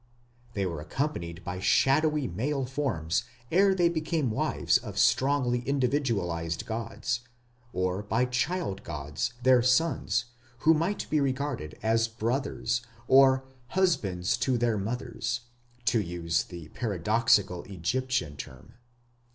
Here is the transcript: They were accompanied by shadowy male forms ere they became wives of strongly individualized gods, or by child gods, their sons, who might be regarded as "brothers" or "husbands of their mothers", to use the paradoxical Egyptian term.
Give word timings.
They 0.53 0.65
were 0.65 0.81
accompanied 0.81 1.43
by 1.43 1.59
shadowy 1.59 2.27
male 2.27 2.65
forms 2.65 3.23
ere 3.51 3.75
they 3.75 3.87
became 3.87 4.31
wives 4.31 4.79
of 4.79 4.97
strongly 4.97 5.59
individualized 5.59 6.65
gods, 6.65 7.19
or 7.71 8.01
by 8.01 8.25
child 8.25 8.81
gods, 8.83 9.33
their 9.43 9.61
sons, 9.61 10.25
who 10.61 10.73
might 10.73 11.07
be 11.11 11.19
regarded 11.19 11.77
as 11.83 12.07
"brothers" 12.07 12.81
or 13.07 13.43
"husbands 13.67 14.39
of 14.47 14.59
their 14.59 14.79
mothers", 14.79 15.41
to 15.85 16.01
use 16.01 16.45
the 16.45 16.69
paradoxical 16.69 17.61
Egyptian 17.65 18.37
term. 18.37 18.73